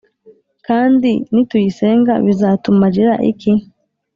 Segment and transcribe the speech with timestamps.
[0.67, 3.51] kandi nituyisenga bizatumarira iki’’